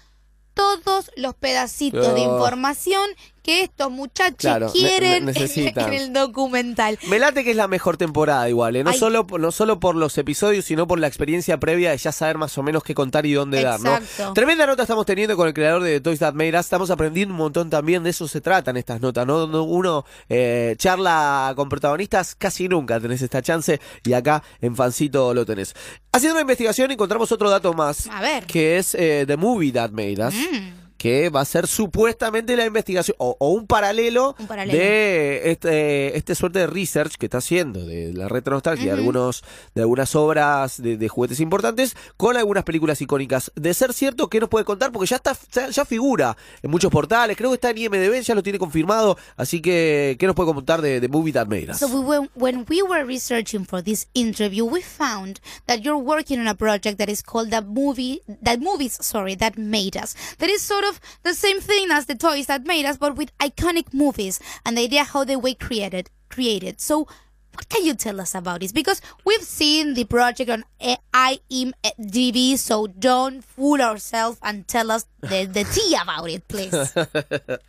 [0.54, 3.08] todos los pedacitos de información
[3.48, 6.98] que estos muchachos Claro, quieren ne- en el documental.
[7.08, 8.84] Me late que es la mejor temporada igual, ¿eh?
[8.84, 8.98] no, Ay.
[8.98, 12.56] solo, no solo por los episodios, sino por la experiencia previa de ya saber más
[12.58, 13.98] o menos qué contar y dónde dar, ¿no?
[14.34, 17.38] Tremenda nota estamos teniendo con el creador de Toys That Made Us, estamos aprendiendo un
[17.38, 19.46] montón también, de eso se tratan estas notas, ¿no?
[19.46, 25.32] No- Uno eh, charla con protagonistas, casi nunca tenés esta chance y acá en Fancito
[25.34, 25.74] lo tenés.
[26.12, 28.44] Haciendo una investigación encontramos otro dato más, A ver.
[28.46, 30.34] que es eh, The Movie That Made Us.
[30.34, 30.87] Mm.
[30.98, 34.78] Que va a ser supuestamente la investigación o, o un paralelo, Un paralelo.
[34.78, 38.98] de este, este suerte de research que está haciendo de la retronostalgia de Ujú.
[39.00, 43.52] algunos de algunas obras de, de juguetes importantes con algunas películas icónicas.
[43.54, 44.90] De ser cierto, ¿qué nos puede contar?
[44.92, 48.34] Porque ya está ya, ya figura en muchos portales, creo que está en IMDb, ya
[48.34, 51.78] lo tiene confirmado, así que ¿qué nos puede contar de, de Movie That Made Us?
[51.78, 56.40] So we were, when we were researching for this interview, we found that you're working
[56.40, 60.14] on a project that is called the movie that movies, sorry, that made us.
[60.38, 60.87] That is sort of
[61.22, 64.82] the same thing as the toys that made us, but with iconic movies and the
[64.82, 66.10] idea how they were created.
[66.28, 66.80] Created.
[66.80, 67.08] So.
[67.54, 68.70] What can you tell us about this?
[68.70, 75.44] Because we've seen the project on IMDb, so don't fool ourselves and tell us the,
[75.44, 76.94] the tea about it, please.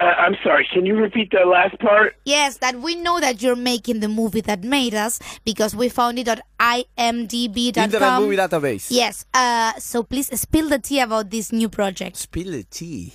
[0.00, 2.14] Uh, I'm sorry, can you repeat that last part?
[2.24, 6.20] Yes, that we know that you're making the movie that made us because we found
[6.20, 7.84] it on imdb.com.
[7.84, 8.88] Internet Movie Database.
[8.90, 12.16] Yes, uh, so please spill the tea about this new project.
[12.16, 13.12] Spill the tea.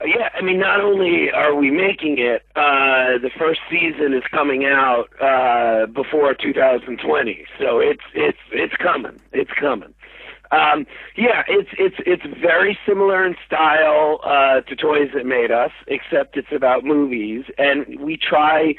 [0.00, 4.24] Uh, Yeah, I mean, not only are we making it, uh, the first season is
[4.32, 9.20] coming out uh, before 2020, so it's it's it's coming.
[9.32, 9.94] It's coming.
[10.54, 10.86] Um,
[11.16, 16.36] yeah, it's it's it's very similar in style uh, to Toys That Made Us, except
[16.36, 18.74] it's about movies, and we try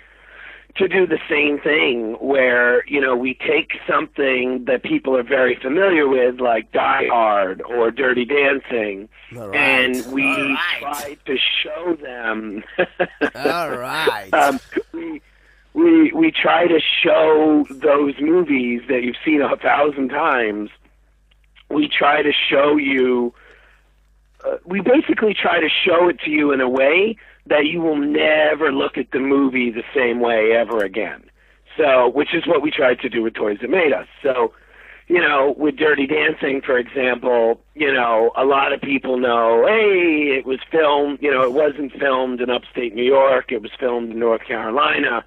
[0.78, 5.58] to do the same thing where you know we take something that people are very
[5.62, 9.56] familiar with like Die Hard or Dirty Dancing right.
[9.56, 10.78] and we right.
[10.80, 12.64] try to show them
[13.36, 14.30] All right.
[14.34, 14.60] um,
[14.92, 15.22] we
[15.76, 20.70] we we try to show those movies that you've seen a thousand times.
[21.70, 23.34] We try to show you.
[24.46, 27.98] Uh, we basically try to show it to you in a way that you will
[27.98, 31.24] never look at the movie the same way ever again.
[31.78, 34.08] So, which is what we tried to do with Toys That Made Us.
[34.24, 34.54] So,
[35.08, 40.36] you know, with Dirty Dancing, for example, you know, a lot of people know, hey,
[40.38, 44.12] it was filmed, you know, it wasn't filmed in upstate New York, it was filmed
[44.12, 45.24] in North Carolina.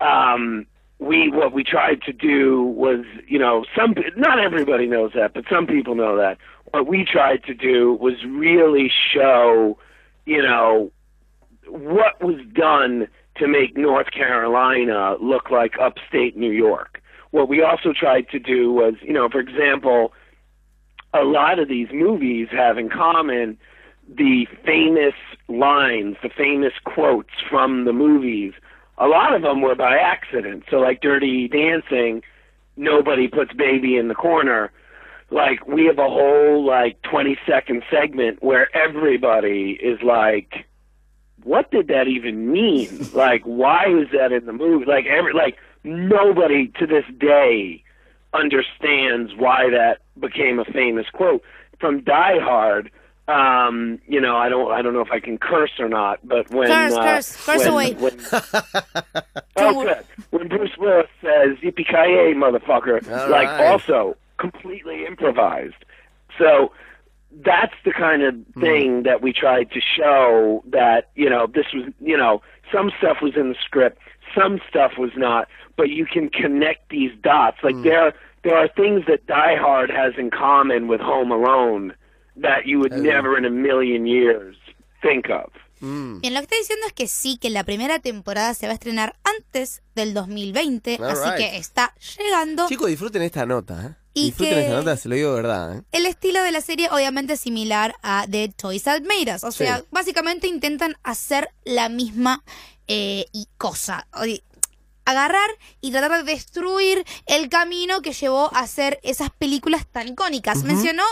[0.00, 0.66] Um,
[0.98, 5.44] we, what we tried to do was, you know, some, not everybody knows that, but
[5.50, 6.38] some people know that.
[6.72, 9.78] What we tried to do was really show,
[10.24, 10.90] you know,
[11.66, 17.00] what was done to make North Carolina look like upstate New York.
[17.32, 20.12] What we also tried to do was, you know, for example,
[21.12, 23.58] a lot of these movies have in common
[24.08, 25.14] the famous
[25.48, 28.52] lines, the famous quotes from the movies.
[28.98, 30.64] A lot of them were by accident.
[30.70, 32.22] So, like Dirty Dancing,
[32.76, 34.70] nobody puts baby in the corner.
[35.30, 40.66] Like, we have a whole, like, 20 second segment where everybody is like,
[41.42, 43.08] what did that even mean?
[43.14, 44.84] Like, why was that in the movie?
[44.86, 47.82] Like, every, like, nobody to this day
[48.32, 51.42] understands why that became a famous quote
[51.78, 52.90] from Die Hard.
[53.26, 56.50] Um, you know, I don't, I don't know if I can curse or not, but
[56.50, 57.94] when Curse, uh, curse, curse when, away.
[57.94, 58.20] when-
[59.56, 60.04] oh, good.
[60.30, 63.66] When Bruce Willis says "Yippee ki motherfucker," All like right.
[63.66, 65.74] also completely improvised.
[66.38, 66.72] So
[67.44, 68.60] that's the kind of Hmm.
[68.60, 73.18] thing that we tried to show that you know this was you know some stuff
[73.22, 73.98] was in the script
[74.34, 77.82] some stuff was not but you can connect these dots like Hmm.
[77.82, 81.92] there there are things that die hard has in common with home alone
[82.40, 84.56] that you would never in a million years
[85.02, 88.64] think of Bien, lo que está diciendo es que sí, que la primera temporada se
[88.66, 91.36] va a estrenar antes del 2020, All así right.
[91.36, 92.66] que está llegando.
[92.68, 93.94] Chicos, disfruten esta nota, ¿eh?
[94.14, 95.82] Y disfruten que- esta nota, se lo digo de verdad, ¿eh?
[95.92, 99.44] El estilo de la serie obviamente es similar a The Toys That Made Us.
[99.44, 99.84] O sea, Sí.
[99.90, 102.42] básicamente intentan hacer la misma
[102.86, 103.26] eh,
[103.58, 104.06] cosa.
[105.04, 105.50] Agarrar
[105.82, 110.64] y tratar de destruir el camino que llevó a hacer esas películas tan icónicas.
[110.64, 111.02] Mencionó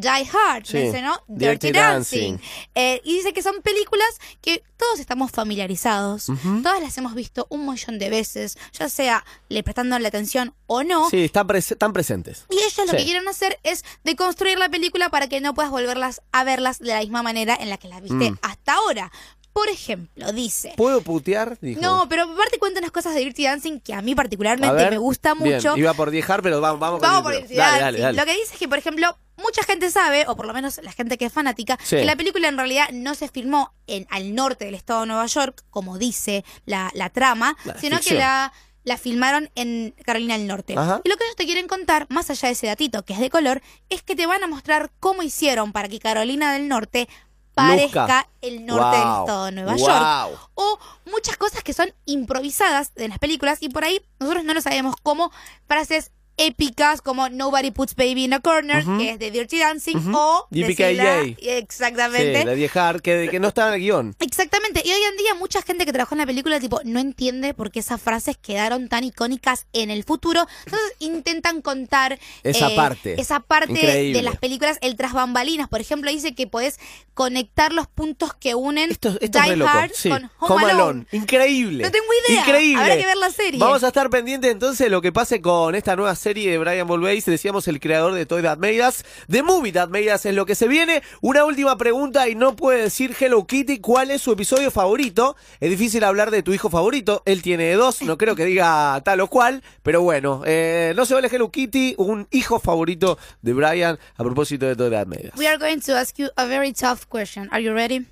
[0.00, 0.76] Die Hard, Sí.
[0.78, 2.32] mencionó Dirty Dirty, Dancing.
[2.36, 2.48] Dancing.
[2.74, 4.08] Eh, y dice que son películas
[4.40, 6.26] que todos estamos familiarizados.
[6.62, 10.82] Todas las hemos visto un millón de veces, ya sea le prestando la atención o
[10.84, 11.10] no.
[11.10, 12.44] Sí, están, pres- están presentes.
[12.50, 16.22] Y ellos lo que quieren hacer es deconstruir la película para que no puedas volverlas
[16.32, 18.38] a verlas de la misma manera en la que las viste Mm.
[18.42, 19.10] hasta ahora.
[19.52, 20.74] Por ejemplo, dice.
[20.76, 21.58] ¿Puedo putear?
[21.60, 21.80] Dijo.
[21.80, 24.90] No, pero aparte cuenta unas cosas de Dirty Dancing que a mí A particularmente ver.
[24.90, 25.76] me gusta Bien, mucho.
[25.76, 27.32] Iba por dejar, pero vamos, vamos, Vamos por.
[27.32, 27.84] Dirty Dale, Dancing.
[27.84, 28.18] dale, dale.
[28.18, 30.92] Lo que dice es que, por ejemplo, mucha gente sabe, o por lo menos la
[30.92, 31.96] gente que es fanática, Sí.
[31.96, 35.26] que la película en realidad no se filmó en al norte del estado de Nueva
[35.26, 38.16] York, como dice la, la trama, La sino ficción.
[38.18, 38.52] que la,
[38.84, 40.74] la filmaron en Carolina del Norte.
[40.76, 41.00] Ajá.
[41.04, 43.30] Y lo que ellos te quieren contar, más allá de ese datito que es de
[43.30, 47.08] color, es que te van a mostrar cómo hicieron para que Carolina del Norte
[47.54, 49.86] parezca el norte del estado de Nueva Wow.
[49.86, 50.50] York.
[50.54, 50.78] O
[51.10, 54.94] muchas cosas que son improvisadas de las películas y por ahí nosotros no lo sabemos
[55.02, 55.32] como
[55.66, 60.12] frases épicas como Nobody Puts Baby in a Corner, que es de Dirty Dancing, Ujú.
[60.16, 61.34] o Yippee-ki-yay.
[61.34, 62.40] decirla- exactamente.
[62.40, 64.16] Sí, de dejar, que, que no estaba en el guion.
[64.20, 67.54] Exactamente, y hoy en día mucha gente que trabajó en la película tipo no entiende
[67.54, 70.46] por qué esas frases quedaron tan icónicas en el futuro.
[70.64, 73.20] Entonces intentan contar eh, Esa parte.
[73.20, 74.18] esa parte Increíble.
[74.18, 76.78] de las películas, el tras bambalinas, por ejemplo, dice que podés
[77.14, 79.64] conectar los puntos que unen Esto, esto es Die.
[79.64, 80.08] Hard Sí.
[80.08, 81.06] con Home, Alone.
[81.10, 81.82] Increíble.
[81.84, 82.40] No tengo idea.
[82.42, 82.80] Increíble.
[82.82, 83.58] Habrá que ver la serie.
[83.58, 86.86] Vamos a estar pendientes entonces de lo que pase con esta nueva serie de Brian
[86.86, 87.24] Volveis.
[87.24, 89.04] Decíamos el creador de Toy That Made Us.
[89.28, 91.02] The Movie That Made Us es lo que se viene.
[91.20, 95.36] Una última pregunta y no puede decir Hello Kitty cuál es su episodio favorito.
[95.60, 97.22] Es difícil hablar de tu hijo favorito.
[97.24, 98.02] Él tiene dos.
[98.02, 99.62] No creo que diga tal o cual.
[99.82, 101.94] Pero bueno, eh, no se vale Hello Kitty.
[101.98, 105.38] Un hijo favorito de Brian a propósito de Toy That Made Us.
[105.38, 107.48] We are going to ask you a very tough question.
[107.50, 108.06] Are you ready?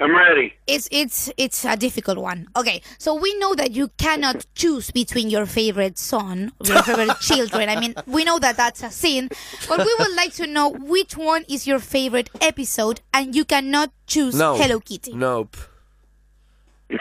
[0.00, 2.48] I'm ready It's it's it's a difficult one.
[2.56, 7.68] Okay, so we know that you cannot choose between your favorite son, your favorite children.
[7.68, 9.28] I mean, we know that that's a sin,
[9.68, 13.90] but we would like to know which one is your favorite episode, and you cannot
[14.06, 14.56] choose No.
[14.56, 15.12] Hello Kitty.
[15.14, 15.56] Nope.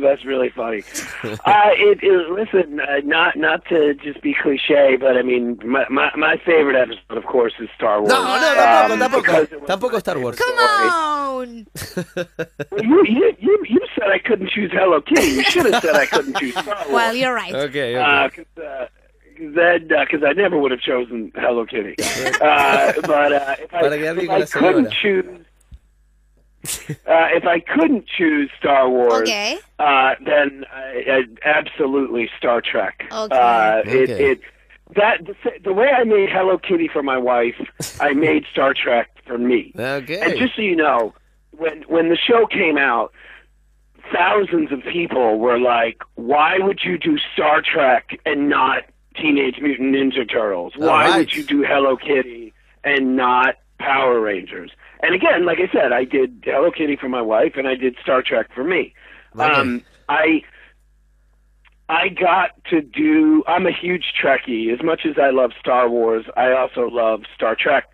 [0.00, 0.82] That's really funny.
[1.24, 5.86] uh, it, it, listen, uh, not not to just be cliche, but I mean, my,
[5.88, 8.10] my my favorite episode, of course, is Star Wars.
[8.10, 9.22] No, no, Um, tampoco, tampoco.
[9.22, 10.36] because it was Tampoco Star Wars.
[10.38, 11.66] Come on,
[12.82, 15.28] you, you, you, you said I couldn't choose Hello Kitty.
[15.28, 16.90] You should have said I couldn't choose Star Wars.
[16.92, 17.54] Well, you're right.
[17.54, 18.00] Ok, ok.
[18.00, 18.86] Uh, cause, uh,
[19.40, 21.94] then, because I never would have chosen Hello Kitty.
[22.42, 25.24] uh, but uh, if I, Para quedar bien if I couldn't choose,
[26.64, 29.58] uh, if I couldn't choose Star Wars, Okay.
[29.78, 33.04] uh, then I, I, absolutely Star Trek.
[33.12, 33.36] Okay.
[33.36, 34.30] Uh, it, Okay.
[34.32, 34.40] it
[34.96, 37.54] that the, the way I made Hello Kitty for my wife,
[38.00, 39.72] I made Star Trek for me.
[39.78, 40.18] Ok.
[40.18, 41.14] And just so you know,
[41.52, 43.12] when when the show came out,
[44.12, 48.84] thousands of people were like, "Why would you do Star Trek and not
[49.16, 50.72] Teenage Mutant Ninja Turtles?
[50.76, 51.18] Why All right.
[51.18, 52.52] would you do Hello Kitty
[52.84, 54.70] and not Power Rangers?"
[55.00, 57.96] And again, like I said, I did Hello Kitty for my wife, and I did
[58.02, 58.94] Star Trek for me.
[59.38, 60.42] Um, I
[61.88, 63.44] I got to do.
[63.46, 64.72] I'm a huge Trekkie.
[64.72, 67.84] As much as I love Star Wars, I also love Star Trek,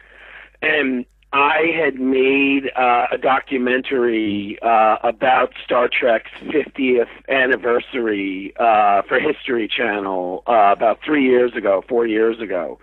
[0.63, 9.19] and I had made uh, a documentary uh, about Star Trek's 50th anniversary uh, for
[9.19, 12.79] History Channel uh, about three years ago, four years ago,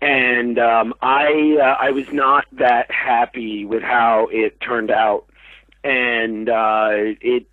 [0.00, 5.26] and um, I uh, I was not that happy with how it turned out,
[5.84, 7.46] and uh, it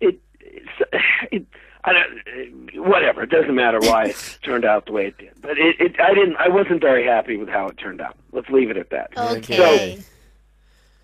[0.00, 0.68] it it's,
[1.32, 1.46] it
[1.84, 5.58] I don't whatever it doesn't matter why it turned out the way it did, but
[5.58, 8.16] it, it I didn't I wasn't very happy with how it turned out.
[8.32, 9.10] Let's leave it at that.
[9.16, 9.96] Okay.
[9.96, 10.02] So,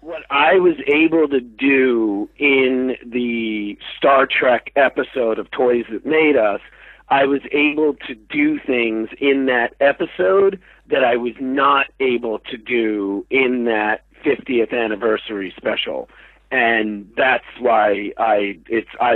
[0.01, 6.37] What I was able to do in the Star Trek episode of Toys That Made
[6.37, 6.61] Us,
[7.09, 10.61] I was able to do things in that episode
[10.91, 16.09] that I was not able to do in that 50th anniversary special.
[16.51, 19.15] And that's why I it's I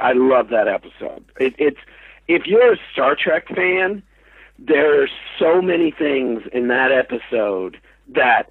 [0.00, 1.24] I love that episode.
[1.40, 1.80] It, it's
[2.28, 4.04] if you're a Star Trek fan,
[4.58, 5.08] there are
[5.38, 7.78] so many things in that episode
[8.14, 8.44] that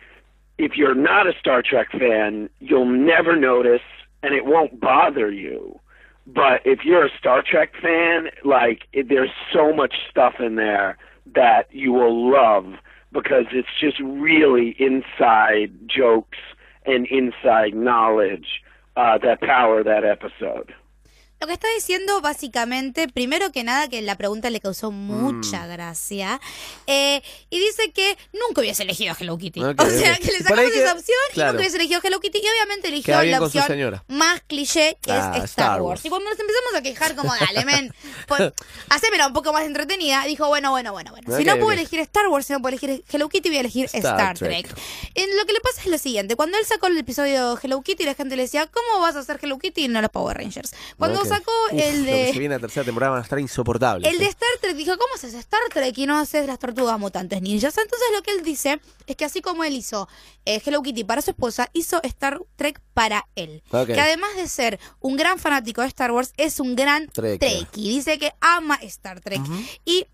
[0.58, 3.82] if you're not a Star Trek fan, you'll never notice
[4.22, 5.80] and it won't bother you.
[6.28, 10.98] But if you're a Star Trek fan, like it, there's so much stuff in there
[11.36, 12.74] that you will love
[13.12, 16.38] because it's just really inside jokes
[16.86, 18.62] and inside knowledge
[18.96, 20.74] uh, that power that episode.
[21.42, 25.70] Lo que está diciendo básicamente, primero que nada, que la pregunta le causó mucha Mm.
[25.70, 26.42] gracia.
[26.88, 29.62] eh, y dice que nunca hubiese elegido a Hello Kitty.
[29.78, 32.40] O sea, que le sacamos que- esa opción y nunca hubiese elegido a Hello Kitty.
[32.40, 36.00] Y obviamente eligió la opción más cliché, que Ah, es Star, Star Wars.
[36.02, 36.06] Wars.
[36.06, 37.94] Y cuando nos empezamos a quejar, como, dale, men,
[38.28, 38.52] pues,
[38.90, 41.38] hacémela un poco más entretenida, dijo, bueno, bueno, bueno, bueno.
[41.38, 43.86] si no puedo elegir Star Wars, si no puedo elegir Hello Kitty, voy a elegir
[43.86, 44.68] Star Star, Trek.
[44.68, 44.78] Trek.
[45.16, 48.04] En lo que le pasa es lo siguiente: cuando él sacó el episodio Hello Kitty,
[48.04, 50.74] la gente le decía, ¿cómo vas a hacer Hello Kitty y no los Power Rangers?
[50.98, 51.29] Cuando.
[51.30, 52.34] Sacó Uf, el lo que de.
[52.34, 54.12] se viene la tercera temporada van a estar insoportables.
[54.12, 54.26] El de.
[54.26, 57.78] Star Trek dijo, ¿cómo haces Star Trek y no haces las tortugas mutantes ninjas?
[57.78, 60.08] Entonces lo que él dice es que así como él hizo
[60.46, 63.64] eh, Hello Kitty para su esposa, hizo Star Trek para él.
[63.86, 67.40] Que además de ser un gran fanático de Star Wars, es un gran Trekker.
[67.40, 67.90] Trekkie.
[67.90, 69.42] Dice que ama Star Trek.
[69.86, 70.06] Y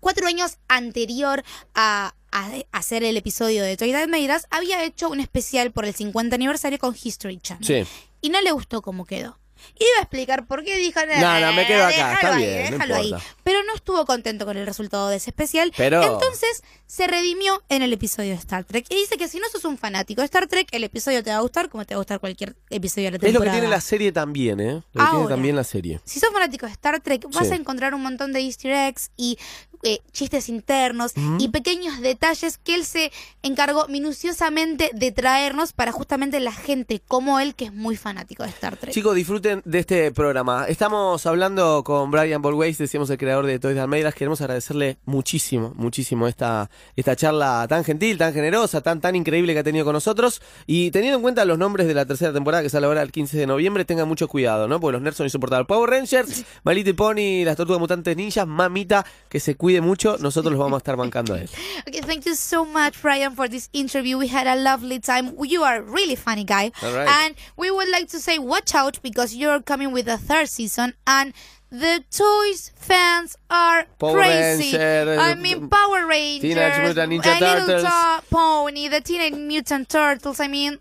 [0.00, 1.42] cuatro años anterior
[1.74, 6.34] a, a hacer el episodio de Toy Us, había hecho un especial por el 50
[6.36, 7.64] aniversario con History Channel.
[7.64, 7.90] Sí.
[8.20, 9.38] Y no le gustó cómo quedó.
[9.78, 12.64] Iba a explicar por qué dijo, No, no, me quedo acá, déjalo está ahí, bien,
[12.64, 13.14] no déjalo ahí.
[13.42, 15.72] Pero no estuvo contento con el resultado de ese especial.
[15.76, 18.86] Pero- Entonces se redimió en el episodio de Star Trek.
[18.90, 21.36] Y dice que si no sos un fanático de Star Trek, el episodio te va
[21.36, 23.52] a gustar como te va a gustar cualquier episodio de la Es lo temporada.
[23.52, 24.72] que tiene la serie también, ¿eh?
[24.92, 26.00] Lo que tiene también la serie.
[26.04, 27.52] Si sos fanático de Star Trek, vas Sí.
[27.52, 29.38] a encontrar un montón de easter eggs y
[29.82, 33.12] eh, chistes internos y pequeños detalles que él se
[33.42, 38.48] encargó minuciosamente de traernos para justamente la gente como él que es muy fanático de
[38.48, 38.92] Star Trek.
[38.94, 40.64] Chicos, disfruten de este programa.
[40.66, 44.14] Estamos hablando con Brian Bolways, decíamos el creador de Toys de Almeidas.
[44.14, 49.60] Queremos agradecerle muchísimo, muchísimo esta, esta charla tan gentil, tan generosa, tan, tan increíble que
[49.60, 50.40] ha tenido con nosotros.
[50.66, 53.38] Y teniendo en cuenta los nombres de la tercera temporada que sale ahora el 15
[53.38, 54.80] de noviembre, tengan mucho cuidado, ¿no?
[54.80, 55.66] Porque los nerds son insoportables.
[55.66, 60.16] Power Rangers, My Little Pony, las tortugas mutantes ninjas, mamita, que se cuide mucho.
[60.18, 61.50] Nosotros los vamos a estar bancando a él.
[61.88, 64.18] Okay, thank you so much, Brian, for this interview.
[64.18, 65.34] We had a lovely time.
[65.44, 66.72] You are a really funny guy.
[66.82, 67.08] All right.
[67.08, 70.94] And we would like to say, watch out because you're coming with a third season
[71.06, 71.32] and
[71.80, 74.76] the toys fans are Power crazy.
[74.76, 78.30] Ranger, I uh, mean, Power Rangers, Teenage Mutant Ninja a Little Turtles.
[78.30, 80.40] Pony, the Teenage Mutant Turtles.
[80.40, 80.78] I mean,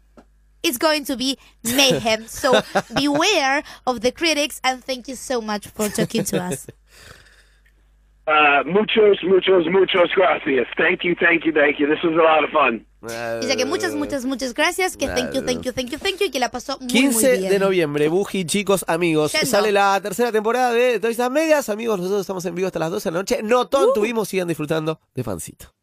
[0.63, 2.27] it's going to be mayhem.
[2.27, 2.61] so
[2.95, 6.67] beware of the critics and thank you so much for talking to us.
[8.27, 10.65] Uh, muchos, muchos, muchos gracias.
[10.77, 11.85] Thank you, thank you, thank you.
[11.85, 12.83] This was a lot of fun.
[13.41, 14.97] Dice que muchas, muchas, muchas gracias.
[14.97, 16.25] Que thank you, thank you, thank you, thank you.
[16.27, 17.49] Y que la pasó muy, muy 15 bien.
[17.51, 19.31] de noviembre, Buji, chicos, amigos.
[19.33, 19.47] Yendo.
[19.47, 21.69] Sale la tercera temporada de Toys Medias.
[21.69, 23.39] Amigos, nosotros estamos en vivo hasta las 12 de la noche.
[23.43, 23.93] No Uh.
[23.93, 25.73] tuvimos, sigan disfrutando de fancito.